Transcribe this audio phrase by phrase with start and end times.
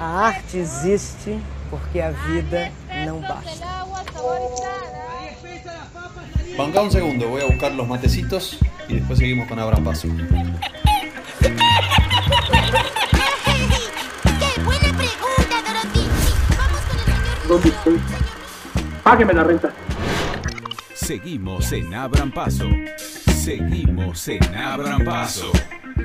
[0.00, 1.38] A arte existe
[1.70, 2.70] porque a vida
[3.04, 3.84] não basta.
[6.56, 10.08] Banca un segundo, voy a buscar los matecitos y después seguimos con Abraham Paso.
[10.08, 11.50] ¡Qué
[14.62, 16.06] buena pregunta, Dorothy!
[16.56, 17.48] Vamos con el señor...
[17.48, 18.00] ¿Dónde estoy?
[19.02, 19.72] Págueme la renta.
[20.94, 22.68] Seguimos en Abran Paso.
[22.96, 25.50] Seguimos en Abran Paso.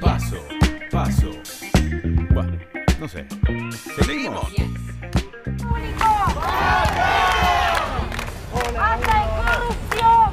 [0.02, 0.44] Paso,
[0.92, 1.32] paso.
[2.32, 2.58] Bueno,
[3.00, 3.26] no sé.
[3.96, 4.52] Seguimos.
[8.75, 10.32] ¡Basta de corrupción!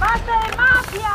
[0.00, 1.14] ¡Basta de mafia!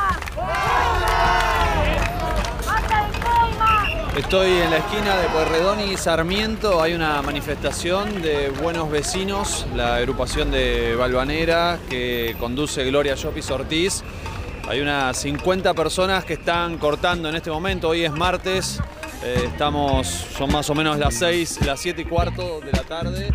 [2.65, 4.17] ¡Basta de coima!
[4.17, 6.81] Estoy en la esquina de Pueyrredón y Sarmiento.
[6.81, 14.03] Hay una manifestación de buenos vecinos, la agrupación de Balvanera que conduce Gloria Llopis Ortiz.
[14.67, 17.89] Hay unas 50 personas que están cortando en este momento.
[17.89, 18.79] Hoy es martes.
[19.21, 23.29] Eh, estamos, son más o menos las 6, las 7 y cuarto de la tarde.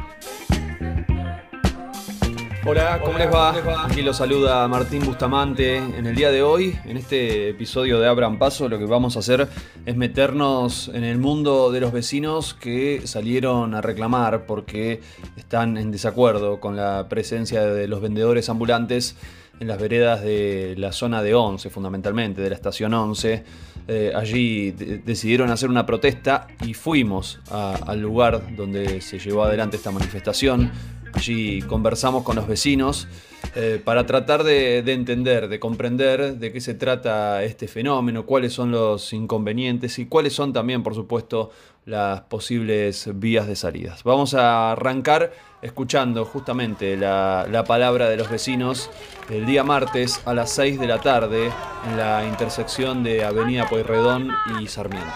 [2.66, 3.84] Hola, ¿cómo les va?
[3.84, 5.76] Aquí los saluda Martín Bustamante.
[5.76, 9.18] En el día de hoy, en este episodio de Abran Paso, lo que vamos a
[9.18, 9.46] hacer
[9.84, 15.02] es meternos en el mundo de los vecinos que salieron a reclamar porque
[15.36, 19.16] están en desacuerdo con la presencia de los vendedores ambulantes
[19.60, 23.44] en las veredas de la zona de 11, fundamentalmente, de la estación 11.
[23.86, 29.76] Eh, allí de- decidieron hacer una protesta y fuimos al lugar donde se llevó adelante
[29.76, 30.70] esta manifestación.
[31.12, 33.06] Allí conversamos con los vecinos
[33.54, 38.72] eh, para tratar de entender, de comprender de qué se trata este fenómeno, cuáles son
[38.72, 41.50] los inconvenientes y cuáles son también, por supuesto,
[41.84, 44.04] las posibles vías de salidas.
[44.04, 45.32] Vamos a arrancar
[45.62, 48.90] escuchando justamente la, la palabra de los vecinos
[49.30, 51.50] el día martes a las 6 de la tarde
[51.88, 55.12] en la intersección de Avenida Pueyrredón y Sarmiento.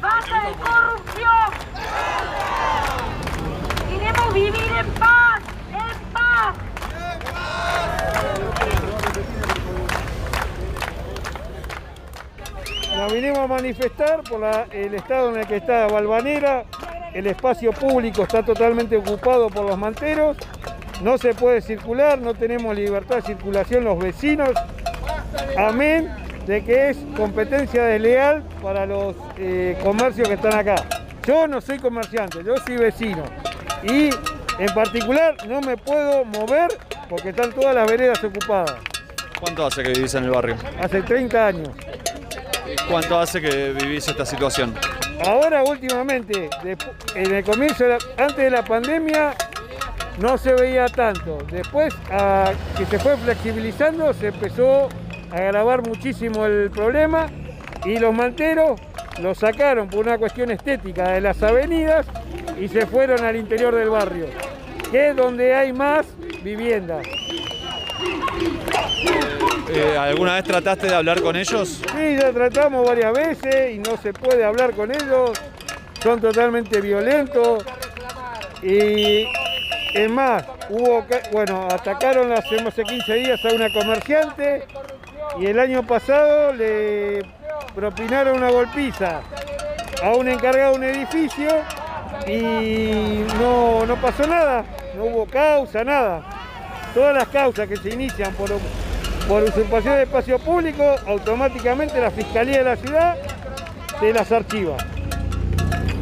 [0.00, 1.28] ¡Basta de corrupción!
[3.90, 5.42] ¡Queremos vivir en paz!
[5.70, 6.56] ¡En paz!
[13.08, 16.64] Nos vinimos a manifestar por la- el estado en el que está Balvanera.
[17.14, 20.36] El espacio público está totalmente ocupado por los manteros.
[21.02, 24.50] No se puede circular, no tenemos libertad de circulación los vecinos.
[25.56, 26.10] Amén
[26.46, 30.74] de que es competencia desleal para los eh, comercios que están acá.
[31.26, 33.22] Yo no soy comerciante, yo soy vecino.
[33.84, 34.10] Y
[34.58, 36.68] en particular no me puedo mover
[37.08, 38.74] porque están todas las veredas ocupadas.
[39.40, 40.56] ¿Cuánto hace que vivís en el barrio?
[40.82, 41.70] Hace 30 años.
[42.88, 44.74] ¿Cuánto hace que vivís esta situación?
[45.24, 46.48] Ahora últimamente,
[47.14, 47.84] en el comienzo,
[48.16, 49.34] antes de la pandemia,
[50.18, 51.38] no se veía tanto.
[51.50, 51.94] Después,
[52.76, 54.88] que se fue flexibilizando, se empezó
[55.30, 57.26] a agravar muchísimo el problema
[57.84, 58.80] y los manteros
[59.20, 62.06] los sacaron por una cuestión estética de las avenidas
[62.60, 64.26] y se fueron al interior del barrio,
[64.90, 66.06] que es donde hay más
[66.42, 67.06] viviendas.
[69.70, 71.82] Eh, ¿Alguna vez trataste de hablar con ellos?
[71.94, 75.32] Sí, ya tratamos varias veces y no se puede hablar con ellos.
[76.02, 77.64] Son totalmente violentos.
[78.62, 79.26] Y
[79.94, 84.66] es más, hubo, bueno, atacaron hace hace 15 días a una comerciante
[85.38, 87.22] y el año pasado le
[87.74, 89.20] propinaron una golpiza
[90.02, 91.48] a un encargado de un edificio
[92.26, 94.64] y no, no pasó nada,
[94.96, 96.22] no hubo causa, nada.
[96.94, 98.50] Todas las causas que se inician por,
[99.28, 103.16] por usurpación de espacio público, automáticamente la Fiscalía de la Ciudad
[104.00, 104.78] te las archiva.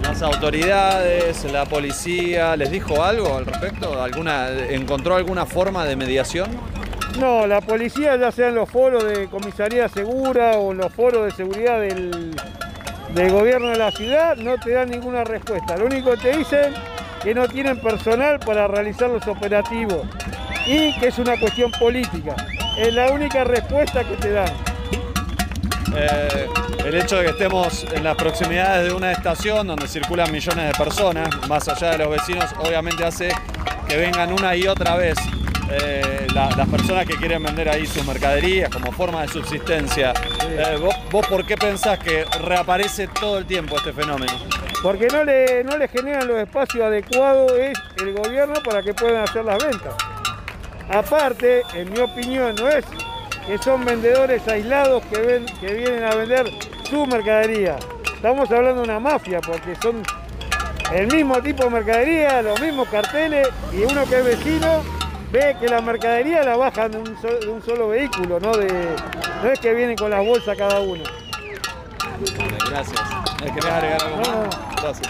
[0.02, 4.00] ¿Las autoridades, la policía, les dijo algo al respecto?
[4.00, 6.48] ¿Alguna, ¿Encontró alguna forma de mediación?
[7.18, 11.24] No, la policía, ya sea en los foros de comisaría segura o en los foros
[11.24, 12.30] de seguridad del,
[13.12, 15.76] del gobierno de la ciudad, no te dan ninguna respuesta.
[15.76, 16.74] Lo único que te dicen
[17.24, 20.06] que no tienen personal para realizar los operativos
[20.66, 22.34] y que es una cuestión política.
[22.76, 24.52] Es la única respuesta que te dan.
[25.96, 26.46] Eh,
[26.84, 30.72] el hecho de que estemos en las proximidades de una estación donde circulan millones de
[30.84, 33.28] personas, más allá de los vecinos, obviamente hace
[33.88, 35.16] que vengan una y otra vez
[35.70, 40.12] eh, la- las personas que quieren vender ahí sus mercaderías como forma de subsistencia.
[40.48, 44.32] Eh, ¿vos, vos por qué pensás que reaparece todo el tiempo este fenómeno?
[44.82, 47.50] Porque no le, no le generan los espacios adecuados
[47.98, 49.94] el gobierno para que puedan hacer las ventas.
[50.90, 52.84] Aparte, en mi opinión, no es
[53.46, 56.50] que son vendedores aislados que, ven, que vienen a vender
[56.88, 57.76] su mercadería.
[58.14, 60.02] Estamos hablando de una mafia porque son
[60.92, 64.82] el mismo tipo de mercadería, los mismos carteles y uno que es vecino
[65.32, 68.52] ve que la mercadería la bajan de un, so- de un solo vehículo, ¿no?
[68.56, 68.68] De,
[69.42, 71.02] no es que vienen con las bolsas cada uno.
[72.70, 73.00] Gracias.
[73.38, 74.82] ¿Querés agregar algo más?
[74.82, 75.08] Gracias.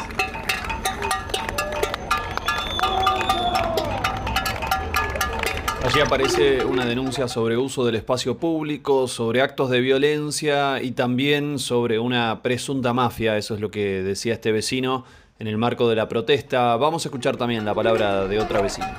[5.87, 11.59] Allí aparece una denuncia sobre uso del espacio público, sobre actos de violencia y también
[11.61, 15.05] sobre una presunta mafia, eso es lo que decía este vecino
[15.39, 16.77] en el marco de la protesta.
[16.77, 18.99] Vamos a escuchar también la palabra de otra vecina.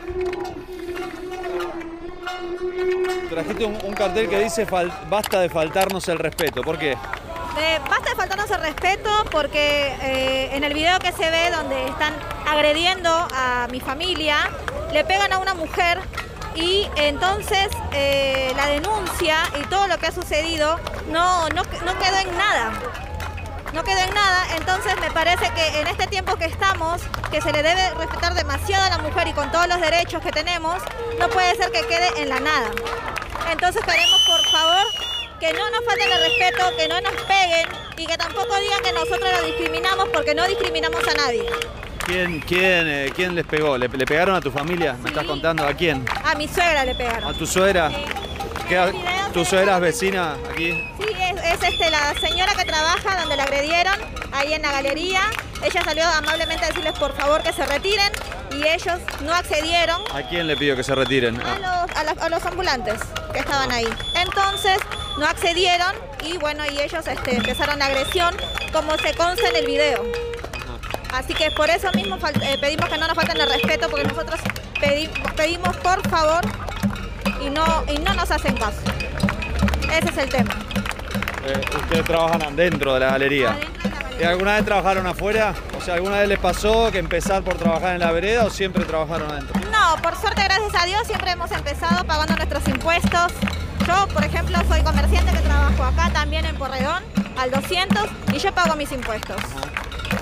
[3.30, 6.62] Trajiste un, un cartel que dice "Fal- basta de faltarnos el respeto.
[6.62, 6.92] ¿Por qué?
[6.94, 11.86] Eh, basta de faltarnos el respeto porque eh, en el video que se ve donde
[11.88, 12.13] están
[12.48, 14.38] agrediendo a mi familia,
[14.94, 16.00] le pegan a una mujer
[16.57, 22.18] y entonces eh, la denuncia y todo lo que ha sucedido no, no, no quedó
[22.18, 22.74] en nada.
[23.74, 27.51] No quedó en nada, entonces me parece que en este tiempo que estamos, que se
[27.51, 30.81] le debe respetar demasiado a la mujer y con todos los derechos que tenemos,
[31.19, 32.71] no puede ser que quede en la nada.
[33.51, 34.86] Entonces queremos por favor
[35.39, 37.68] que no nos falten el respeto, que no nos peguen
[37.98, 41.45] y que tampoco digan que nosotros los discriminamos porque no discriminamos a nadie.
[42.07, 43.77] ¿Quién, quién, eh, quién les pegó?
[43.77, 44.95] ¿Le, le pegaron a tu familia?
[45.04, 45.68] ¿Me estás contando?
[45.68, 46.06] ¿A quién?
[46.24, 47.38] A mi suegra le ¿A pegaron.
[47.38, 47.92] tu suegra?
[48.69, 48.94] ¿Qué-
[49.33, 50.71] ¿Tu suegra es vecina aquí?
[50.98, 53.94] Sí, es, es, este, la señora que trabaja donde la agredieron,
[54.31, 55.21] ahí en la galería.
[55.62, 58.12] Ella salió amablemente a decirles por favor que se retiren
[58.51, 61.39] y ellos no accedieron ¿A quién le pidió que se retiren?
[61.42, 61.56] a
[61.88, 63.00] los, a la- a los ambulantes
[63.33, 63.88] que estaban ahí.
[64.15, 64.77] Entonces
[65.18, 65.92] no accedieron
[66.24, 68.36] y bueno, y ellos este, empezaron la agresión
[68.71, 70.06] como se consta en el video.
[71.13, 74.39] Así que por eso mismo eh, pedimos que no nos falten el respeto porque nosotros
[74.81, 76.42] pedi- pedimos por favor
[77.42, 78.80] y no, y no nos hacen caso.
[79.92, 80.54] Ese es el tema.
[81.45, 83.51] Eh, ustedes trabajan dentro de la galería.
[83.51, 84.21] Adentro de la galería.
[84.21, 85.54] ¿Y alguna vez trabajaron afuera?
[85.77, 88.83] O sea, ¿alguna vez les pasó que empezar por trabajar en la vereda o siempre
[88.83, 89.60] trabajaron adentro?
[89.71, 93.31] No, por suerte, gracias a Dios, siempre hemos empezado pagando nuestros impuestos.
[93.88, 97.01] Yo, por ejemplo, soy comerciante que trabajo acá también en Porredón,
[97.38, 99.38] al 200, y yo pago mis impuestos.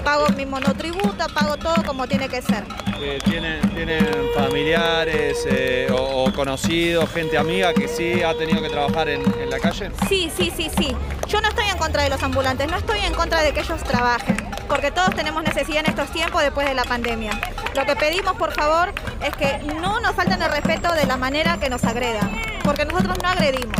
[0.06, 2.64] Pago mi monotributo, pago todo como tiene que ser.
[3.02, 4.06] Eh, ¿tienen, ¿Tienen
[4.36, 9.50] familiares eh, o, o conocidos, gente amiga que sí ha tenido que trabajar en, en
[9.50, 9.90] la calle?
[10.08, 10.96] Sí, sí, sí, sí.
[11.28, 13.84] Yo no estoy en contra de los ambulantes, no estoy en contra de que ellos
[13.84, 14.38] trabajen,
[14.70, 17.32] porque todos tenemos necesidad en estos tiempos después de la pandemia.
[17.76, 18.94] Lo que pedimos, por favor,
[19.24, 22.30] es que no nos falten el respeto de la manera que nos agredan,
[22.64, 23.80] porque nosotros no agredimos.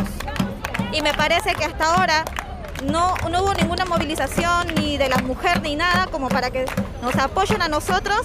[0.92, 2.24] Y me parece que hasta ahora
[2.84, 6.64] no, no hubo ninguna movilización ni de la mujer ni nada como para que
[7.02, 8.20] nos apoyen a nosotros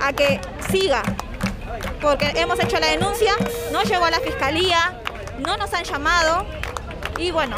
[0.00, 1.02] a que siga.
[2.00, 3.32] Porque hemos hecho la denuncia,
[3.72, 5.00] no llegó a la fiscalía,
[5.38, 6.46] no nos han llamado
[7.18, 7.56] y bueno,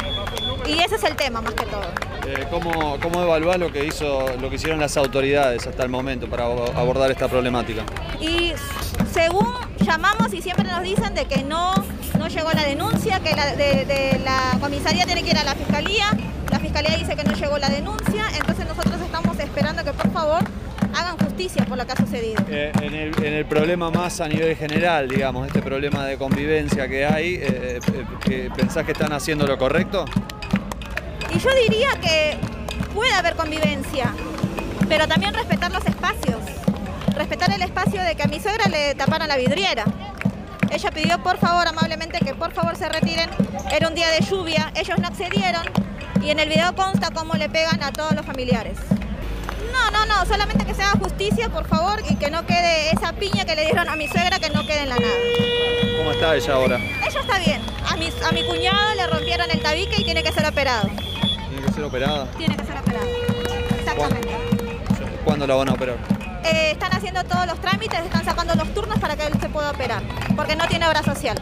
[0.65, 1.81] y ese es el tema más que todo.
[2.27, 6.29] Eh, ¿cómo, ¿Cómo evaluás lo que, hizo, lo que hicieron las autoridades hasta el momento
[6.29, 7.83] para abo- abordar esta problemática?
[8.19, 8.53] Y
[9.11, 11.73] según llamamos y siempre nos dicen de que no,
[12.17, 15.55] no llegó la denuncia, que la, de, de la comisaría tiene que ir a la
[15.55, 16.11] fiscalía,
[16.51, 20.43] la fiscalía dice que no llegó la denuncia, entonces nosotros estamos esperando que por favor
[20.95, 22.43] hagan justicia por lo que ha sucedido.
[22.49, 26.87] Eh, en, el, en el problema más a nivel general, digamos, este problema de convivencia
[26.87, 27.79] que hay, eh,
[28.29, 30.05] eh, ¿pensás que están haciendo lo correcto?
[31.33, 32.37] Y yo diría que
[32.93, 34.13] puede haber convivencia,
[34.87, 36.37] pero también respetar los espacios.
[37.19, 39.83] Respetar el espacio de que a mi suegra le taparon la vidriera.
[40.71, 43.29] Ella pidió por favor amablemente que por favor se retiren.
[43.73, 45.63] Era un día de lluvia, ellos no accedieron
[46.21, 48.77] y en el video consta cómo le pegan a todos los familiares.
[49.73, 53.11] No, no, no, solamente que se haga justicia, por favor, y que no quede esa
[53.11, 55.13] piña que le dieron a mi suegra, que no quede en la nada.
[55.97, 56.77] ¿Cómo está ella ahora?
[56.77, 57.61] Ella está bien.
[57.85, 60.87] A mi, a mi cuñado le rompieron el tabique y tiene que ser operado.
[61.49, 62.31] ¿Tiene que ser operada?
[62.37, 63.07] Tiene que ser operado.
[63.77, 64.29] Exactamente.
[65.25, 66.18] ¿Cuándo la van a operar?
[66.43, 69.71] Eh, están haciendo todos los trámites, están sacando los turnos para que él se pueda
[69.71, 70.01] operar,
[70.35, 71.37] porque no tiene obra social.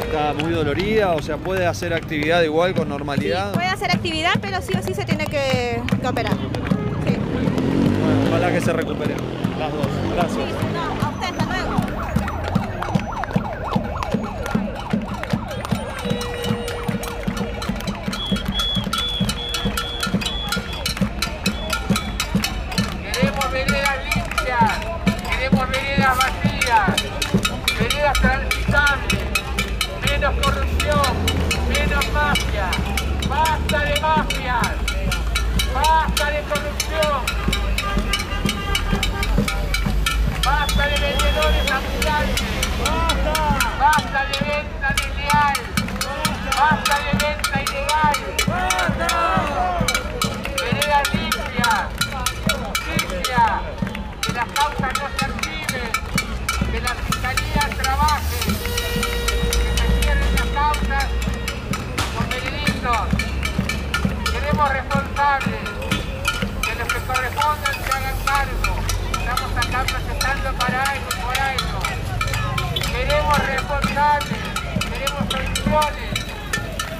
[0.00, 1.12] ¿Está muy dolorida?
[1.12, 3.52] O sea, ¿puede hacer actividad igual con normalidad?
[3.52, 6.32] Puede hacer actividad, pero sí o sí se tiene que, que operar.
[6.32, 7.16] Sí.
[7.16, 9.14] Bueno, ojalá que se recupere.
[9.58, 9.86] Las dos.
[10.14, 10.75] Gracias.
[32.16, 32.70] Mafia,
[33.28, 34.76] basta de mafias,
[35.74, 37.20] basta de corrupción,
[40.44, 42.66] basta de vendedores ambulantes,
[43.78, 44.16] basta.
[44.26, 45.58] De venta desleal,
[46.58, 48.05] basta de venta ilegal,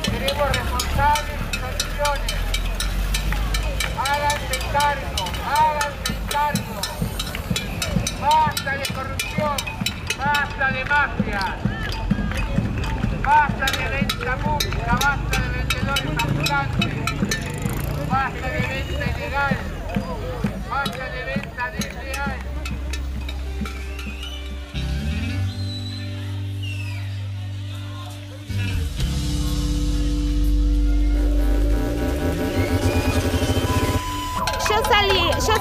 [0.05, 2.33] queremos responsables y soluciones.
[3.97, 6.81] Háganse cargo, háganse cargo.
[8.21, 9.57] Basta de corrupción,
[10.19, 11.57] basta de mafia,
[13.25, 16.95] basta de venta pública, basta de vendedores ambulantes,
[18.11, 19.57] basta de venta ilegal,
[20.69, 21.46] basta de venta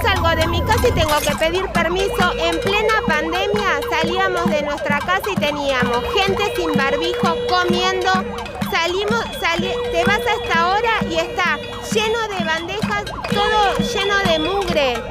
[0.06, 2.32] salgo de mi casa y tengo que pedir permiso.
[2.38, 8.12] En plena pandemia salíamos de nuestra casa y teníamos gente sin barbijo comiendo.
[8.72, 11.58] Salimos, sali- te vas a esta hora y está
[11.94, 15.04] lleno de bandejas, todo lleno de mugre.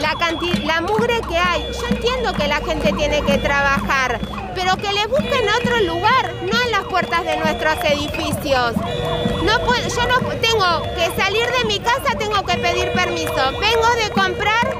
[0.00, 1.66] La, canti- la mugre que hay.
[1.72, 4.18] Yo entiendo que la gente tiene que trabajar,
[4.54, 8.74] pero que le busquen otro lugar, no en las puertas de nuestros edificios.
[9.44, 13.34] No puedo, yo no tengo que salir de mi casa, tengo que pedir permiso.
[13.60, 14.76] Vengo de comprar,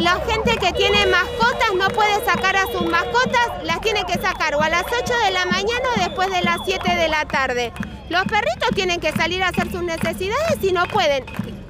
[0.00, 4.54] la gente que tiene mascotas no puede sacar a sus mascotas, las tiene que sacar
[4.54, 7.72] o a las 8 de la mañana o después de las 7 de la tarde.
[8.08, 11.24] Los perritos tienen que salir a hacer sus necesidades y no pueden.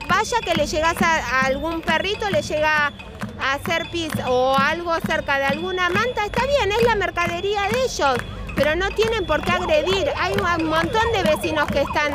[0.09, 2.93] Vaya que le llegas a, algún perrito, le llega
[3.41, 7.85] a hacer pis o algo cerca de alguna manta, está bien, es la mercadería de
[7.85, 8.17] ellos,
[8.57, 10.11] pero no tienen por qué agredir.
[10.19, 12.13] Hay un montón de vecinos que están,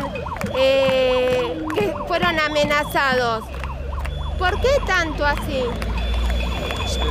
[0.57, 3.45] eh, que fueron amenazados.
[4.37, 5.63] ¿Por qué tanto así?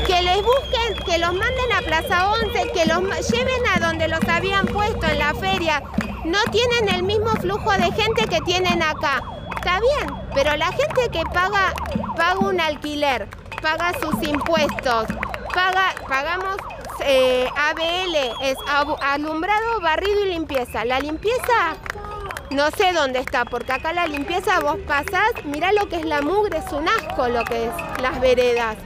[0.07, 4.21] Que les busquen, que los manden a Plaza 11, que los lleven a donde los
[4.29, 5.83] habían puesto en la feria.
[6.25, 9.23] No tienen el mismo flujo de gente que tienen acá.
[9.65, 11.73] Está bien, pero la gente que paga,
[12.17, 13.29] paga un alquiler,
[13.63, 15.07] paga sus impuestos,
[15.55, 16.57] paga, pagamos
[17.05, 18.59] eh, ABL, es
[19.01, 20.85] alumbrado, barrido y limpieza.
[20.85, 21.77] La limpieza
[22.51, 26.23] no sé dónde está, porque acá la limpieza vos pasás, mirá lo que es la
[26.23, 28.77] mugre, es un asco lo que es las veredas.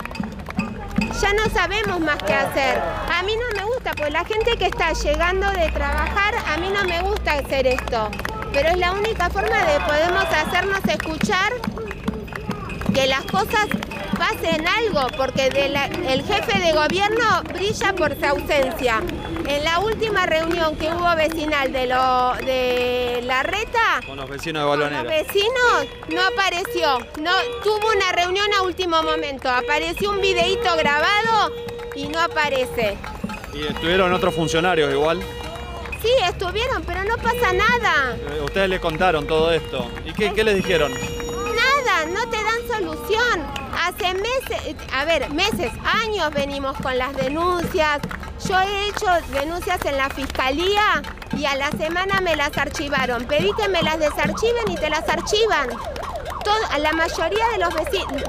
[1.22, 2.78] Ya no sabemos más qué hacer.
[2.78, 6.68] A mí no me gusta, porque la gente que está llegando de trabajar, a mí
[6.68, 8.10] no me gusta hacer esto.
[8.56, 11.52] Pero es la única forma de podemos hacernos escuchar
[12.94, 13.66] que las cosas
[14.18, 19.02] pasen algo, porque de la- el jefe de gobierno brilla por su ausencia.
[19.46, 24.62] En la última reunión que hubo vecinal de, lo, de la reta, Con los vecinos
[24.62, 25.02] de los Balvanera.
[25.02, 27.32] vecinos no apareció, no
[27.62, 31.52] tuvo una reunión a último momento, apareció un videíto grabado
[31.94, 32.96] y no aparece.
[33.52, 35.20] Y estuvieron otros funcionarios igual.
[36.06, 38.16] Sí, estuvieron, pero no pasa nada.
[38.16, 39.90] Eh, Ustedes le contaron todo esto.
[40.04, 40.92] ¿Y qué, qué les dijeron?
[40.92, 43.44] Nada, no te dan solución.
[43.76, 45.72] Hace meses, a ver, meses,
[46.04, 47.98] años venimos con las denuncias.
[48.48, 51.02] Yo he hecho denuncias en la fiscalía
[51.36, 53.24] y a la semana me las archivaron.
[53.24, 55.70] Pedí que me las desarchiven y te las archivan.
[56.44, 58.22] Todo- la mayoría de los vecinos,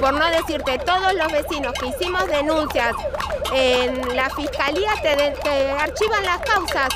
[0.00, 2.92] por no decirte todos los vecinos que hicimos denuncias
[3.52, 6.88] en la fiscalía, te, de- te archivan las causas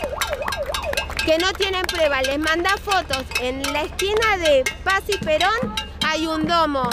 [1.24, 3.24] que no tienen prueba, les manda fotos.
[3.40, 5.74] En la esquina de Paz y Perón
[6.06, 6.88] hay un domo.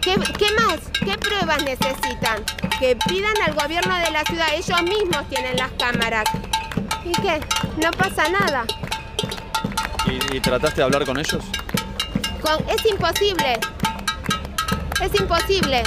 [0.00, 0.78] ¿Qué, qué más?
[1.04, 2.42] ¿Qué pruebas necesitan?
[2.80, 6.24] Que pidan al gobierno de la ciudad, ellos mismos tienen las cámaras.
[7.04, 7.40] ¿Y qué?
[7.82, 8.64] No pasa nada.
[10.06, 11.44] ¿Y, y trataste de hablar con ellos?
[12.40, 13.58] Con- es imposible.
[15.02, 15.82] Es imposible.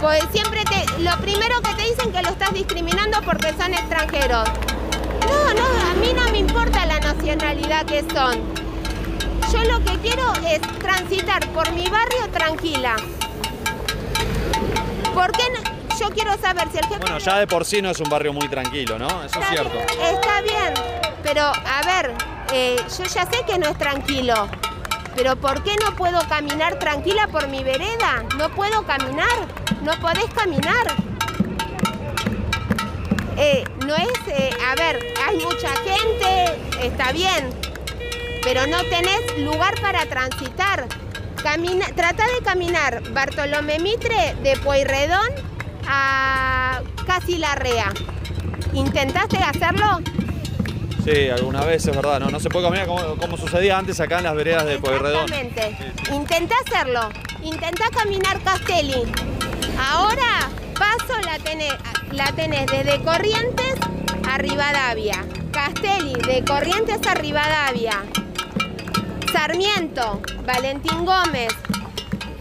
[0.00, 0.84] Pues siempre te.
[1.02, 4.48] Lo primero que te dicen que lo estás discriminando porque son extranjeros.
[5.26, 8.40] No, no, a mí no me importa la nacionalidad que son.
[9.52, 12.96] Yo lo que quiero es transitar por mi barrio tranquila.
[15.14, 15.76] ¿Por qué no?
[15.98, 18.32] Yo quiero saber si el jefe Bueno, ya de por sí no es un barrio
[18.32, 19.24] muy tranquilo, ¿no?
[19.24, 19.78] Eso es cierto.
[19.78, 20.74] Está bien,
[21.22, 22.12] pero a ver,
[22.52, 24.48] eh, yo ya sé que no es tranquilo,
[25.14, 28.24] pero ¿por qué no puedo caminar tranquila por mi vereda?
[28.36, 29.48] No puedo caminar,
[29.82, 30.86] no podés caminar.
[33.38, 37.50] Eh, no es, eh, a ver, hay mucha gente, está bien,
[38.42, 40.86] pero no tenés lugar para transitar.
[41.42, 45.28] Camina, trata de caminar Bartolomé Mitre de Pueyrredón
[45.86, 47.92] a casi Larrea.
[48.72, 50.00] ¿Intentaste hacerlo?
[51.04, 52.30] Sí, alguna vez es verdad, ¿no?
[52.30, 55.32] No se puede caminar como, como sucedía antes acá en las veredas de Pueyrredón.
[55.32, 55.92] Exactamente.
[56.12, 57.08] Intenta hacerlo.
[57.44, 59.04] Intenta caminar Castelli.
[59.78, 61.74] Ahora paso la tenés,
[62.12, 63.74] la tenés desde Corrientes
[64.28, 65.24] a Rivadavia.
[65.52, 68.04] Castelli, de Corrientes a Rivadavia.
[69.32, 71.52] Sarmiento, Valentín Gómez.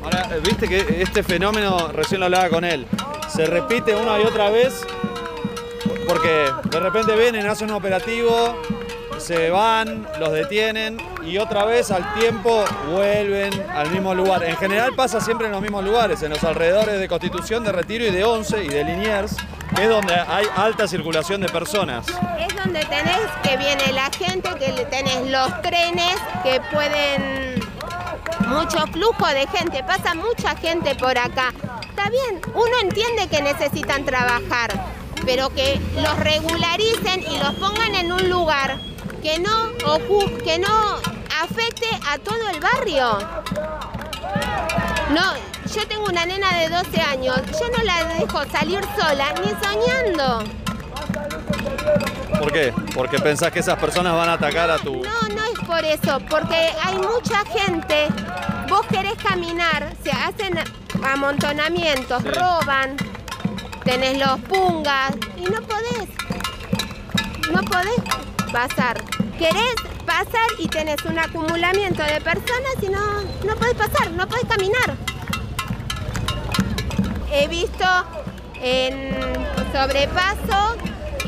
[0.04, 2.86] Ahora, eh, viste que este fenómeno, recién lo hablaba con él,
[3.28, 4.86] se repite una y otra vez
[6.08, 8.56] porque de repente vienen, hacen un operativo,
[9.18, 14.44] se van, los detienen y otra vez al tiempo vuelven al mismo lugar.
[14.44, 18.06] En general pasa siempre en los mismos lugares, en los alrededores de Constitución, de Retiro
[18.06, 19.36] y de Once y de Liniers,
[19.80, 22.06] es donde hay alta circulación de personas.
[22.40, 27.60] Es donde tenés que viene la gente, que tenés los trenes que pueden
[28.48, 31.54] mucho flujo de gente, pasa mucha gente por acá.
[31.90, 34.72] Está bien, uno entiende que necesitan trabajar,
[35.26, 38.78] pero que los regularicen y los pongan en un lugar
[39.22, 39.72] que no,
[40.44, 40.96] que no
[41.42, 43.18] afecte a todo el barrio.
[45.10, 49.52] No, yo tengo una nena de 12 años, yo no la dejo salir sola ni
[49.66, 50.44] soñando.
[52.40, 52.74] ¿Por qué?
[52.94, 54.96] Porque pensás que esas personas van a atacar a tu...
[54.96, 58.08] No, no es por eso, porque hay mucha gente,
[58.70, 60.60] vos querés caminar, se hacen
[61.04, 62.98] amontonamientos, roban,
[63.84, 66.10] tenés los pungas y no podés,
[67.52, 68.02] no podés
[68.52, 69.04] pasar.
[69.38, 74.46] Querés pasar y tenés un acumulamiento de personas y no, no podés pasar, no podés
[74.46, 74.96] caminar.
[77.38, 77.86] He visto
[78.62, 79.14] en
[79.74, 80.78] sobrepaso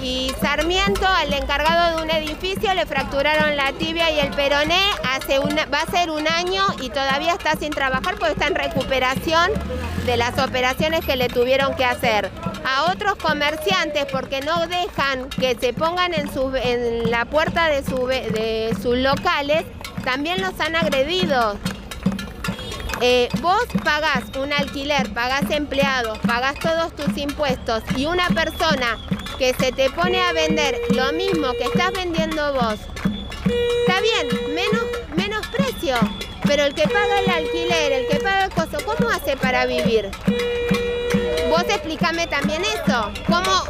[0.02, 4.82] y Sarmiento, al encargado de un edificio, le fracturaron la tibia y el peroné.
[5.16, 8.56] Hace una, va a ser un año y todavía está sin trabajar porque está en
[8.56, 9.52] recuperación
[10.06, 12.32] de las operaciones que le tuvieron que hacer.
[12.66, 17.84] A otros comerciantes, porque no dejan que se pongan en, sus- en la puerta de,
[17.84, 19.64] su- de sus locales,
[20.06, 21.58] también los han agredido.
[23.00, 28.98] Eh, vos pagás un alquiler, pagás empleados, pagás todos tus impuestos y una persona
[29.38, 32.80] que se te pone a vender lo mismo que estás vendiendo vos,
[33.88, 34.84] está bien, menos,
[35.16, 35.96] menos precio,
[36.48, 40.10] pero el que paga el alquiler, el que paga el costo, ¿cómo hace para vivir?
[41.52, 43.64] Vos explícame también eso, como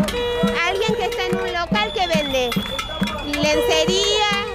[0.65, 2.49] alguien que está en un local que vende
[3.41, 4.46] lencería,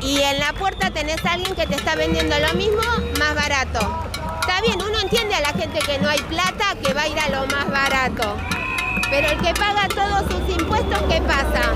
[0.00, 2.82] y, en la puerta tenés a alguien que te está vendiendo lo mismo
[3.18, 3.80] más barato.
[4.40, 7.18] Está bien, uno entiende a la gente que no hay plata, que va a ir
[7.18, 8.36] a lo más barato.
[9.10, 11.74] Pero el que paga todos sus impuestos, ¿qué pasa?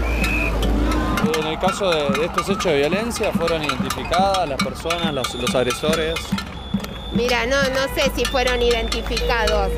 [1.39, 5.55] En el caso de, de estos hechos de violencia, ¿fueron identificadas las personas, los, los
[5.55, 6.15] agresores?
[7.13, 9.73] Mira, no, no sé si fueron identificados,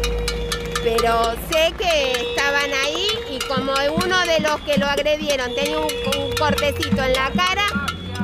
[0.83, 3.73] pero sé que estaban ahí y como
[4.05, 5.87] uno de los que lo agredieron tenía un,
[6.19, 7.62] un cortecito en la cara,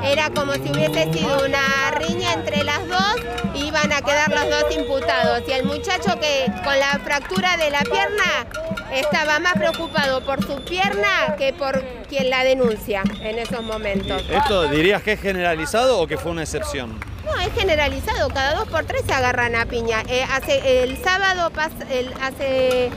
[0.04, 3.16] era como si hubiese sido una riña entre las dos,
[3.54, 5.42] iban a quedar los dos imputados.
[5.48, 8.46] Y el muchacho que con la fractura de la pierna
[8.92, 14.22] estaba más preocupado por su pierna que por quien la denuncia en esos momentos.
[14.30, 16.98] ¿Esto dirías que es generalizado o que fue una excepción?
[17.26, 20.02] No, es generalizado, cada dos por tres se agarran a piña.
[20.08, 22.90] Eh, hace el sábado, pas- el- hace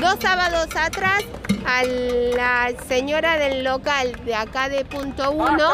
[0.00, 1.24] dos sábados atrás,
[1.66, 5.72] a la señora del local de acá de punto uno,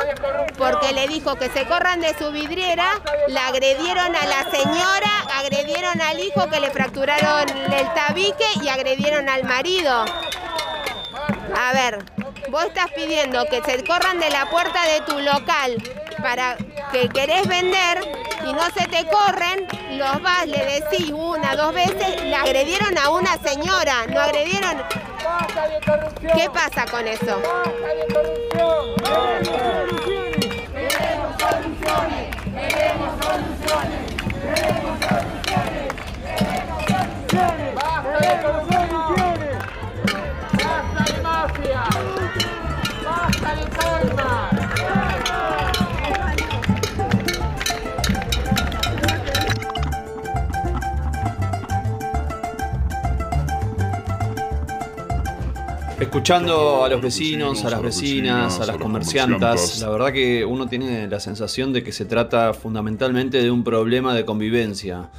[0.58, 6.00] porque le dijo que se corran de su vidriera, la agredieron a la señora, agredieron
[6.00, 10.04] al hijo que le fracturaron el tabique y agredieron al marido.
[11.56, 11.98] A ver,
[12.50, 15.76] vos estás pidiendo que se corran de la puerta de tu local
[16.22, 16.56] para
[16.90, 18.00] que querés vender
[18.46, 23.10] y no se te corren, los vas, le decís una, dos veces, le agredieron a
[23.10, 24.82] una señora, no agredieron.
[26.34, 27.40] ¿Qué pasa con eso?
[33.74, 34.03] ¡Basta
[56.14, 61.08] Escuchando a los vecinos, a las vecinas, a las comerciantas, la verdad que uno tiene
[61.08, 65.10] la sensación de que se trata fundamentalmente de un problema de convivencia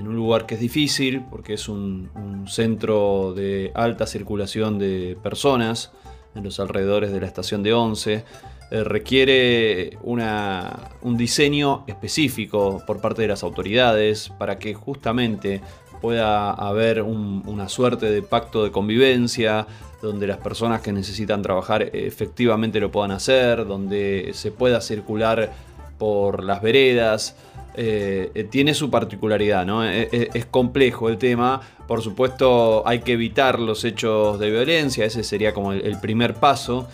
[0.00, 5.16] en un lugar que es difícil porque es un, un centro de alta circulación de
[5.22, 5.92] personas
[6.34, 8.24] en los alrededores de la estación de Once.
[8.72, 15.60] Eh, requiere una- un diseño específico por parte de las autoridades para que justamente
[16.00, 19.66] pueda haber un- una suerte de pacto de convivencia,
[20.00, 25.52] donde las personas que necesitan trabajar eh, efectivamente lo puedan hacer, donde se pueda circular
[25.98, 27.36] por las veredas.
[27.74, 29.84] Eh, eh, tiene su particularidad, ¿no?
[29.84, 31.60] Es complejo el tema.
[31.86, 36.88] Por supuesto, hay que evitar los hechos de violencia, ese sería como el, primer paso.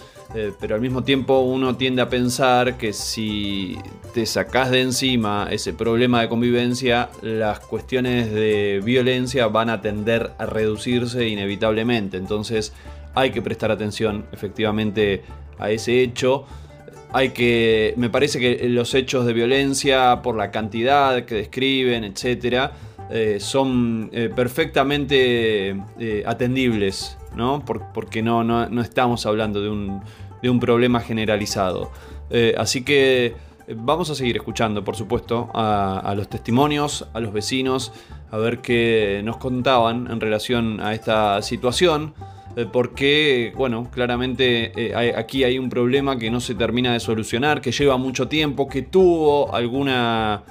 [0.60, 3.78] pero al mismo tiempo uno tiende a pensar que si
[4.12, 10.32] te sacás de encima ese problema de convivencia, las cuestiones de violencia van a tender
[10.36, 12.18] a reducirse inevitablemente.
[12.18, 12.74] Entonces
[13.16, 15.24] hay que prestar atención efectivamente
[15.59, 16.44] a ese hecho.
[17.12, 22.72] Hay que, me parece que los hechos de violencia, por la cantidad que describen, etcétera,
[23.11, 25.76] eh, son eh, perfectamente
[26.24, 27.64] atendibles, ¿no?
[27.64, 30.02] porque no, no, no estamos hablando de un,
[30.42, 31.90] de un problema generalizado.
[32.31, 33.26] Eh, así que
[33.66, 37.92] eh, vamos a seguir escuchando, por supuesto, a, los testimonios, a los vecinos,
[38.31, 42.14] a ver qué nos contaban en relación a esta situación.
[42.56, 47.70] Eh, porque, bueno, claramente aquí hay un problema que no se termina de solucionar, que
[47.70, 50.42] lleva mucho tiempo, que tuvo alguna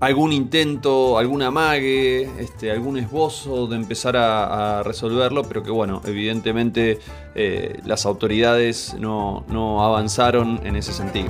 [0.00, 6.98] algún intento, algún amague, este, algún esbozo de empezar a, resolverlo, pero que bueno, evidentemente
[7.34, 11.28] eh, las autoridades no, no avanzaron en ese sentido.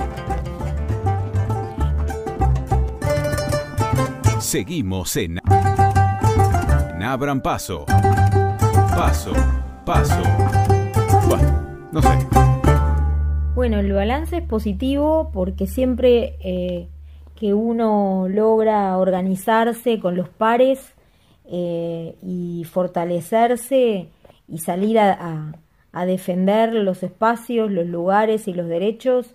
[4.39, 5.41] Seguimos en
[7.03, 7.87] Abran Paso.
[8.97, 9.33] Paso,
[9.91, 10.23] paso.
[11.27, 12.09] Bueno, no sé.
[13.57, 16.87] Bueno, el balance es positivo porque siempre eh,
[17.35, 20.79] que uno logra organizarse con los pares
[21.51, 24.07] eh, y fortalecerse
[24.47, 25.55] y salir a,
[26.07, 29.27] defender los espacios, los lugares y los derechos.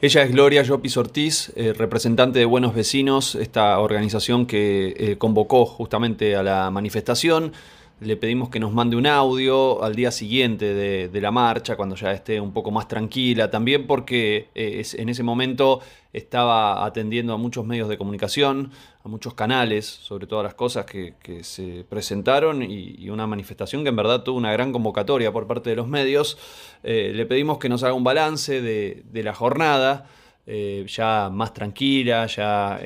[0.00, 5.66] Ella es Gloria Llopis Ortiz, eh, representante de Buenos Vecinos, esta organización que eh, convocó
[5.66, 7.52] justamente a la manifestación
[8.00, 12.12] le pedimos que nos mande un audio al día siguiente de, la marcha, cuando ya
[12.12, 15.80] esté un poco más tranquila, también porque eh, en ese momento
[16.12, 18.70] estaba atendiendo a muchos medios de comunicación,
[19.02, 23.96] a muchos canales, sobre todas las cosas que, se presentaron y, una manifestación que en
[23.96, 26.38] verdad tuvo una gran convocatoria por parte de los medios.
[26.84, 30.06] Eh, le pedimos que nos haga un balance de, la jornada,
[30.46, 32.80] eh, ya más tranquila, ya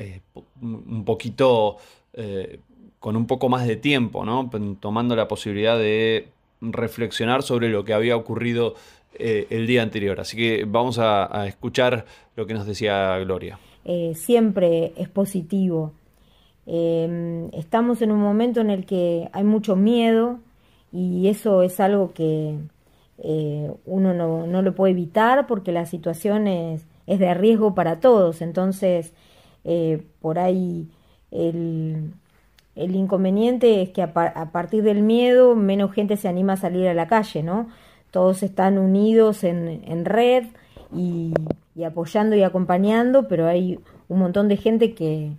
[0.59, 1.77] un poquito
[3.03, 4.49] con un poco más de tiempo, ¿no?
[4.79, 6.29] tomando la posibilidad de
[6.61, 8.75] reflexionar sobre lo que había ocurrido
[9.15, 10.21] eh, el día anterior.
[10.21, 12.05] Así que vamos a, escuchar
[12.37, 13.59] lo que nos decía Gloria.
[13.83, 15.91] Eh, siempre es positivo.
[16.65, 20.39] Em, estamos en un momento en el que hay mucho miedo
[20.93, 22.55] y eso es algo que
[23.17, 27.99] eh, uno no, no, lo puede evitar porque la situación es, es de riesgo para
[27.99, 28.41] todos.
[28.41, 29.11] Entonces,
[30.21, 30.87] por ahí
[31.31, 32.13] el,
[32.75, 34.13] el inconveniente es que a,
[34.51, 37.67] partir del miedo menos gente se anima a salir a la calle, ¿no?
[38.11, 40.45] Todos están unidos en, red
[40.91, 41.33] y,
[41.85, 45.31] apoyando y acompañando, pero hay un montón de gente que,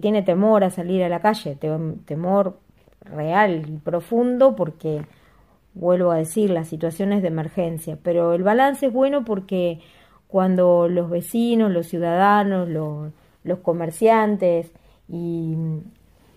[0.00, 1.56] tiene temor a salir a la calle,
[2.04, 2.58] temor
[3.00, 5.06] real y profundo porque,
[5.74, 7.98] vuelvo a decir, las situaciones de emergencia.
[8.02, 9.80] Pero el balance es bueno porque
[10.28, 13.12] cuando los vecinos, los ciudadanos, los,
[13.44, 14.70] los comerciantes
[15.08, 15.56] y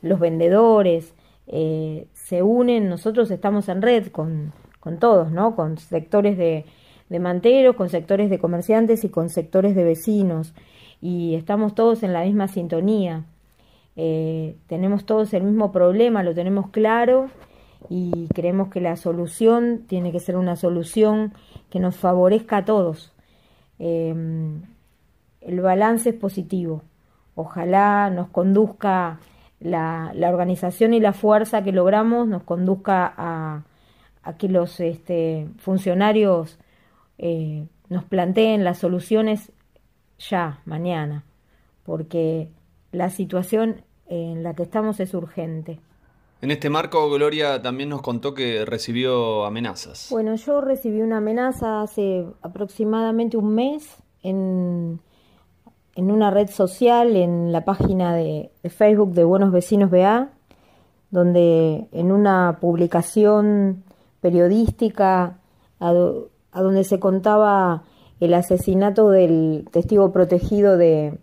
[0.01, 1.13] los vendedores,
[1.47, 5.55] eh, se unen, nosotros estamos en red con, con todos, ¿no?
[5.55, 6.65] Con sectores de,
[7.09, 10.53] de manteros, con sectores de comerciantes y con sectores de vecinos.
[11.01, 13.25] Y estamos todos en la misma sintonía.
[13.97, 17.29] Eh, tenemos todos el mismo problema, lo tenemos claro
[17.89, 21.33] y creemos que la solución tiene que ser una solución
[21.69, 23.11] que nos favorezca a todos.
[23.79, 24.15] Eh,
[25.41, 26.83] el balance es positivo.
[27.35, 29.19] Ojalá nos conduzca
[29.61, 33.63] la, la, organización y la fuerza que logramos nos conduzca a,
[34.23, 36.59] a que los este, funcionarios
[37.17, 39.51] eh, nos planteen las soluciones
[40.17, 41.23] ya, mañana,
[41.83, 42.49] porque
[42.91, 45.79] la situación en la que estamos es urgente.
[46.41, 50.07] En este marco, Gloria también nos contó que recibió amenazas.
[50.09, 54.99] Bueno, yo recibí una amenaza hace aproximadamente un mes en
[55.95, 60.29] en una red social, en la página de, Facebook de Buenos Vecinos BA,
[61.09, 63.83] donde en una publicación
[64.21, 65.37] periodística
[65.79, 65.93] a,
[66.61, 67.83] donde se contaba
[68.19, 71.17] el asesinato del testigo protegido de,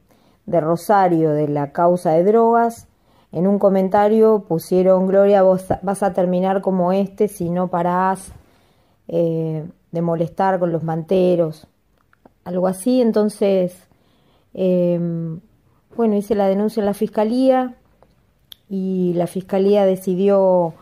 [0.47, 2.89] Rosario de la causa de drogas,
[3.33, 8.33] en un comentario pusieron, Gloria, vos vas a terminar como este si no parás
[9.09, 11.67] eh, de molestar con los manteros,
[12.45, 13.88] algo así, entonces
[14.61, 15.39] Em,
[15.97, 17.77] bueno, hice la denuncia en la fiscalía
[18.69, 20.75] y la fiscalía decidió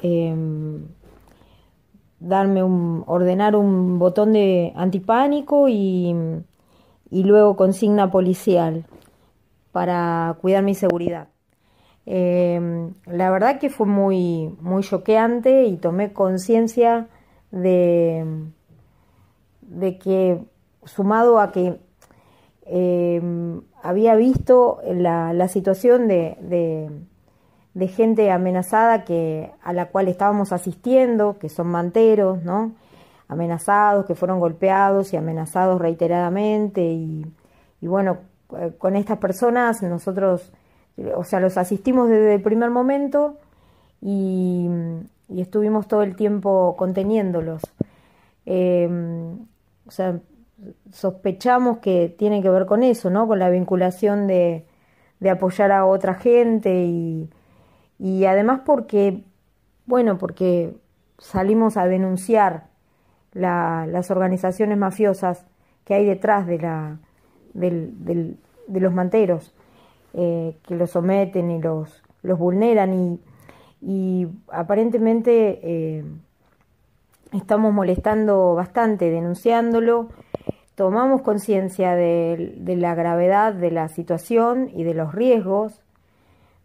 [0.00, 0.86] em,
[2.18, 6.16] darme un, ordenar un botón de antipánico y,
[7.10, 8.86] y luego consigna policial
[9.70, 11.28] para cuidar mi seguridad.
[12.06, 17.08] Em, la verdad que fue muy, muy choqueante y tomé conciencia
[17.50, 18.24] de,
[19.60, 20.42] de que,
[20.86, 21.86] sumado a que
[22.70, 23.20] eh,
[23.82, 26.36] había visto la, situación de,
[27.74, 32.40] de, gente amenazada que, a la cual estábamos asistiendo, que son manteros,
[33.28, 36.82] amenazados, que fueron golpeados y amenazados reiteradamente.
[36.82, 37.24] Y,
[37.80, 38.18] bueno,
[38.58, 40.52] eh, con estas personas nosotros,
[41.16, 43.36] o sea, los asistimos desde el primer momento
[44.02, 44.68] y,
[45.28, 47.62] y estuvimos todo el tiempo conteniéndolos.
[48.44, 48.88] Eh,
[49.86, 50.20] o sea,
[50.92, 53.26] sospechamos que tiene que ver con eso, ¿no?
[53.26, 54.64] Con la vinculación de,
[55.20, 57.30] de apoyar a otra gente y,
[57.98, 59.24] y además porque,
[59.86, 60.74] bueno, porque
[61.18, 62.66] salimos a denunciar
[63.32, 65.46] la, las organizaciones mafiosas
[65.84, 66.98] que hay detrás de, la,
[67.54, 69.54] del, de los manteros,
[70.14, 73.20] eh, que los someten y los, los vulneran y,
[73.80, 76.04] y aparentemente eh,
[77.32, 80.08] estamos molestando bastante, denunciándolo
[80.78, 85.82] tomamos conciencia de, la gravedad de la situación y de los riesgos,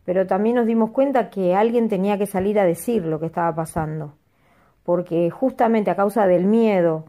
[0.06, 3.56] pero también nos dimos cuenta que alguien tenía que salir a decir lo que estaba
[3.56, 4.14] pasando,
[4.84, 7.06] porque justamente a causa del miedo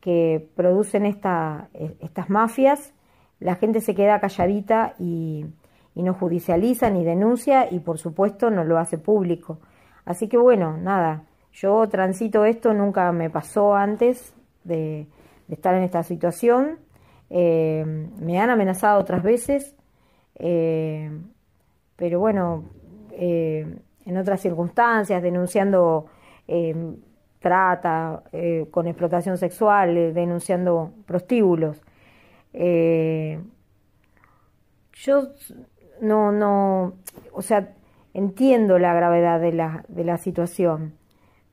[0.00, 1.68] que producen esta,
[2.00, 2.92] estas mafias,
[3.38, 5.46] la gente se queda calladita y
[5.94, 9.60] no judicializa ni denuncia y por supuesto no lo hace público.
[10.04, 15.06] Así que bueno, nada, yo transito esto, nunca me pasó antes de
[15.48, 16.78] de estar en esta situación.
[17.30, 17.84] Eh,
[18.20, 19.74] me han amenazado otras veces,
[20.36, 21.10] eh,
[21.96, 22.64] pero bueno,
[23.12, 23.66] eh,
[24.04, 26.06] en otras circunstancias, denunciando
[27.40, 28.22] trata,
[28.70, 31.82] con explotación sexual, denunciando prostíbulos.
[34.94, 35.28] yo
[36.00, 36.94] no, no,
[37.32, 37.74] o sea,
[38.14, 40.94] entiendo la gravedad de la, de la situación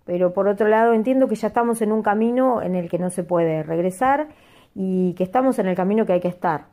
[0.06, 3.10] pero por otro lado entiendo que ya estamos en un camino en el que no
[3.10, 4.30] se puede regresar
[4.76, 6.68] y que estamos en el camino que hay que estar.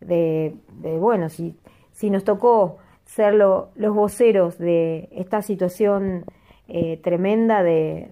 [0.00, 1.56] De, de bueno, si,
[1.92, 6.24] si nos tocó ser lo, los voceros de esta situación
[6.68, 8.10] eh, tremenda de,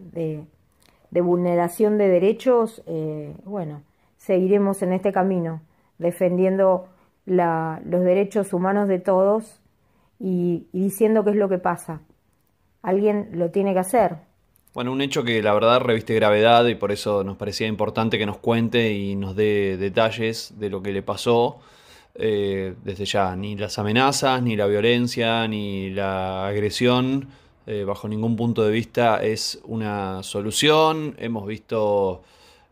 [1.11, 3.83] de, vulneración de derechos, eh, bueno,
[4.17, 5.63] seguiremos en este camino,
[5.99, 6.89] defendiendo
[7.25, 9.63] la, los derechos humanos de todos
[10.19, 12.01] y, y diciendo qué es lo que pasa.
[12.83, 14.19] Alguien lo tiene que hacer,
[14.77, 18.27] bueno, un hecho que la verdad reviste gravedad y por eso nos parecía importante que
[18.27, 21.61] nos cuente y nos dé detalles de lo que le pasó.
[22.15, 27.27] Eh, desde ya, ni las amenazas, ni la violencia, ni la agresión,
[27.67, 31.15] eh, bajo ningún punto de vista es una solución.
[31.17, 32.23] Hemos visto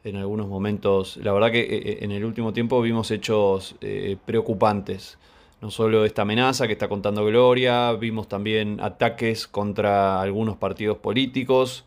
[0.05, 5.17] en algunos momentos, la verdad que eh, en el último tiempo vimos hechos eh, preocupantes
[5.65, 11.87] no solo esta amenaza que está contando Gloria, vimos también ataques contra algunos partidos políticos,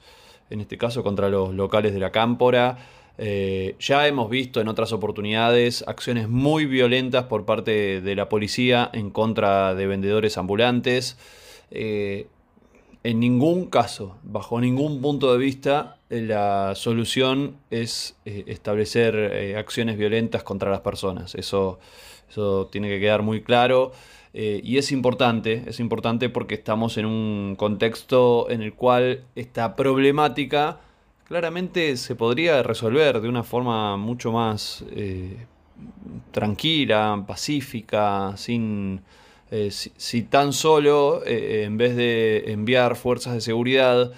[0.50, 2.80] en este caso contra los locales de la Cámpora.
[3.20, 8.90] Eh, ya hemos visto en otras oportunidades acciones muy violentas por parte de la policía
[8.94, 11.20] en contra de vendedores ambulantes.
[11.70, 12.26] Eh,
[13.04, 20.42] en ningún caso, bajo ningún punto de vista, la solución es eh, establecer acciones violentas
[20.42, 21.36] contra las personas.
[21.36, 21.78] Eso
[22.30, 23.92] eso tiene que quedar muy claro.
[24.34, 29.76] Eh, y es importante, es importante porque estamos en un contexto en el cual esta
[29.76, 30.80] problemática
[31.28, 35.38] claramente se podría resolver de una forma mucho más eh,
[36.32, 39.02] tranquila, pacífica, sin...
[39.50, 44.12] Eh, si, si, tan solo, en vez de enviar fuerzas de seguridad,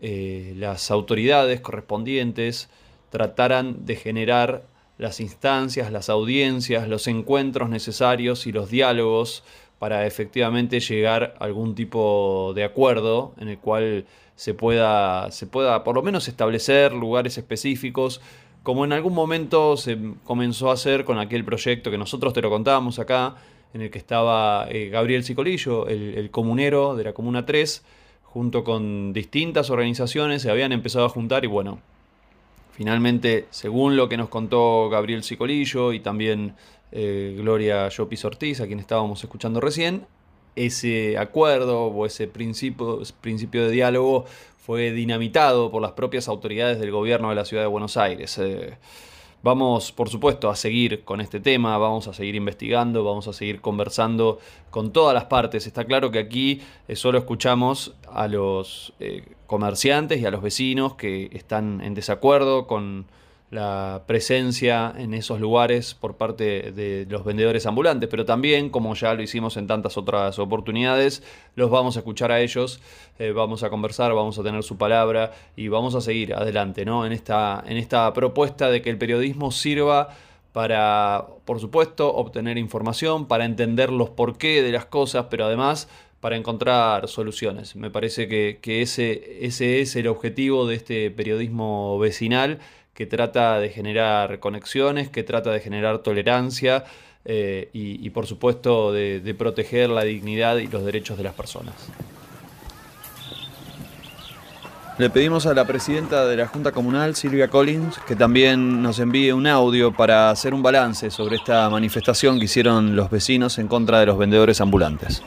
[0.00, 2.68] las autoridades correspondientes
[3.10, 4.64] trataran de generar
[4.98, 9.42] las instancias, las audiencias, los encuentros necesarios y los diálogos
[9.78, 15.82] para efectivamente llegar a algún tipo de acuerdo en el cual se pueda, se pueda
[15.82, 18.20] por lo menos establecer lugares específicos,
[18.62, 22.50] como en algún momento se comenzó a hacer con aquel proyecto que nosotros te lo
[22.50, 23.34] contábamos acá,
[23.74, 27.84] en el que estaba eh, Gabriel Cicolillo, el, el comunero de la Comuna 3,
[28.22, 31.80] junto con distintas organizaciones, se habían empezado a juntar y bueno,
[32.82, 36.56] Finalmente, según lo que nos contó Gabriel Cicolillo y también
[36.90, 40.04] eh, Gloria Llopis Ortiz, a quien estábamos escuchando recién,
[40.56, 44.24] ese acuerdo o ese principio, principio de diálogo
[44.58, 48.36] fue dinamitado por las propias autoridades del gobierno de la ciudad de Buenos Aires.
[48.38, 48.76] Eh,
[49.42, 53.60] Vamos, por supuesto, a seguir con este tema, vamos a seguir investigando, vamos a seguir
[53.60, 54.38] conversando
[54.70, 55.66] con todas las partes.
[55.66, 60.94] Está claro que aquí eh, solo escuchamos a los eh, comerciantes y a los vecinos
[60.94, 63.06] que están en desacuerdo con
[63.52, 69.12] la presencia en esos lugares por parte de los vendedores ambulantes, pero también, como ya
[69.12, 71.22] lo hicimos en tantas otras oportunidades,
[71.54, 72.80] los vamos a escuchar a ellos,
[73.18, 77.04] eh, vamos a conversar, vamos a tener su palabra y vamos a seguir adelante ¿no?
[77.04, 80.08] en, esta, en esta propuesta de que el periodismo sirva
[80.54, 86.36] para, por supuesto, obtener información, para entender los porqué de las cosas, pero además para
[86.36, 87.76] encontrar soluciones.
[87.76, 92.60] Me parece que, que ese, ese es el objetivo de este periodismo vecinal
[92.94, 96.84] que trata de generar conexiones, que trata de generar tolerancia
[97.24, 101.74] eh, y, por supuesto de, de proteger la dignidad y los derechos de las personas.
[104.98, 109.32] Le pedimos a la presidenta de la Junta Comunal, Silvia Collins, que también nos envíe
[109.32, 114.00] un audio para hacer un balance sobre esta manifestación que hicieron los vecinos en contra
[114.00, 115.22] de los vendedores ambulantes.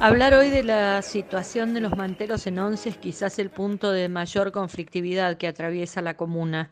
[0.00, 4.08] Hablar hoy de la situación de los manteros en Once es quizás el punto de
[4.08, 6.70] mayor conflictividad que atraviesa la comuna.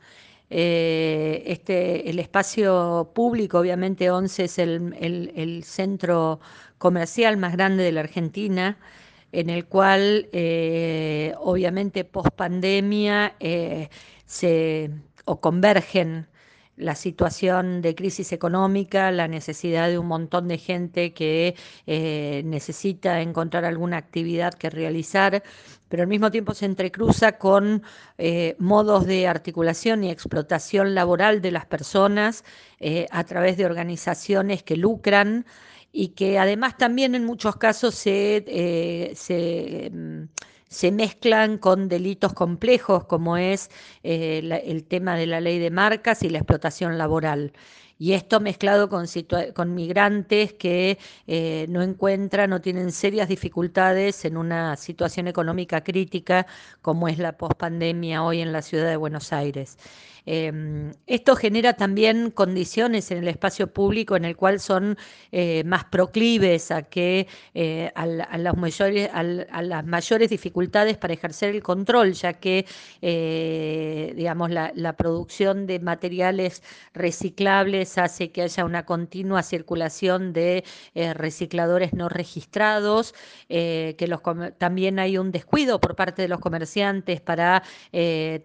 [0.49, 6.39] Eh, este, el espacio público, obviamente Once es el, centro
[6.79, 8.79] comercial más grande de la Argentina,
[9.33, 13.89] en el cual eh, obviamente post pandemia eh,
[14.25, 14.91] se
[15.25, 16.29] o convergen
[16.77, 23.21] la situación de crisis económica, la necesidad de un montón de gente que eh, necesita
[23.23, 25.43] encontrar alguna actividad que realizar,
[25.89, 27.83] pero al mismo tiempo se entrecruza con
[28.19, 32.45] eh, modos de articulación y explotación laboral de las personas
[32.79, 35.47] eh, a través de organizaciones que lucran
[35.93, 39.91] y que además también en muchos casos se...
[39.93, 40.25] mm,
[40.77, 43.71] se mezclan con delitos complejos como es
[44.03, 47.55] eh, el tema de la ley de marcas y la explotación laboral.
[47.99, 49.07] Y esto mezclado con,
[49.55, 56.47] con migrantes que eh, no encuentran o tienen serias dificultades en una situación económica crítica
[56.83, 59.79] como es la pospandemia hoy en la ciudad de Buenos Aires.
[60.27, 64.99] Em, esto genera también condiciones en el espacio público en el cual son
[65.31, 69.23] eh, más proclives a que eh, a, mayores, a,
[69.63, 72.67] las mayores dificultades para ejercer el control, ya que
[73.03, 76.63] eh, digamos la, producción de materiales
[76.95, 80.65] reciclables hace que haya una continua circulación de
[81.15, 83.15] recicladores no registrados,
[83.49, 84.21] que los,
[84.59, 87.63] también hay un descuido por parte de los comerciantes para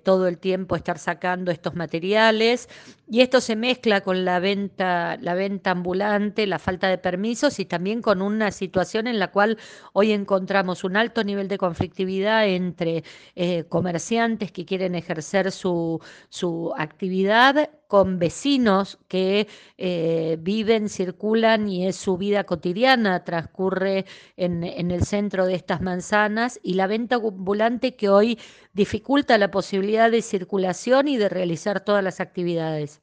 [0.04, 2.70] todo el tiempo estar sacando estos materiales
[3.12, 7.66] y esto se mezcla con la venta, la venta ambulante, la falta de permisos y
[7.66, 9.58] también con una situación en la cual
[9.92, 13.04] hoy encontramos un alto nivel de conflictividad entre
[13.36, 21.88] eh, comerciantes que quieren ejercer su, su actividad con vecinos que eh, viven, circulan y
[21.88, 24.06] es su vida cotidiana, transcurre
[24.38, 28.40] en, en, el centro de estas manzanas y la venta ambulante que hoy
[28.72, 33.01] dificulta la posibilidad de circulación y de realizar todas las actividades.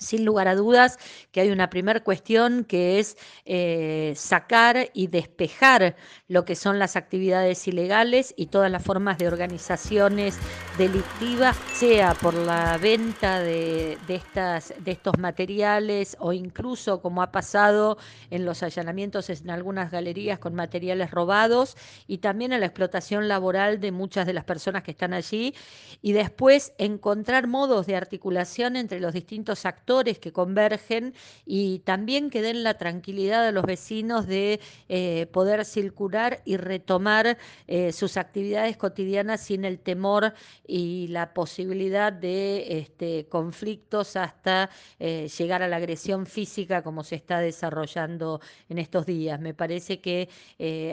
[0.00, 0.98] Sin lugar a dudas
[1.30, 6.96] que hay una primera cuestión que es eh, sacar y despejar lo que son las
[6.96, 10.38] actividades ilegales y todas las formas de organizaciones
[10.78, 17.98] delictivas, sea por la venta de, estas, de estos materiales o incluso como ha pasado
[18.30, 23.80] en los allanamientos en algunas galerías con materiales robados y también a la explotación laboral
[23.80, 25.54] de muchas de las personas que están allí
[26.02, 32.62] y después encontrar modos de articulación entre los distintos que convergen y también que den
[32.62, 39.40] la tranquilidad a los vecinos de eh, poder circular y retomar eh, sus actividades cotidianas
[39.40, 40.32] sin el temor
[40.64, 47.16] y la posibilidad de este, conflictos hasta eh, llegar a la agresión física como se
[47.16, 49.40] está desarrollando en estos días.
[49.40, 50.28] Me parece que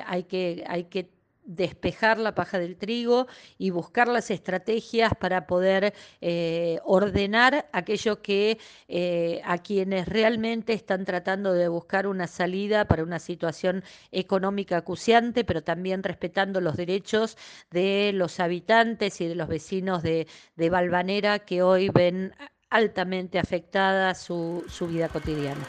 [0.05, 1.16] hay que, hay que
[1.47, 3.25] despejar la paja del trigo
[3.57, 11.05] y buscar las estrategias para poder eh, ordenar aquello que eh, a quienes realmente están
[11.05, 17.37] tratando de buscar una salida para una situación económica acuciante, pero también respetando los derechos
[17.71, 22.33] de los habitantes y de los vecinos de, de Valvanera que hoy ven
[22.69, 25.65] altamente afectada su, su vida cotidiana.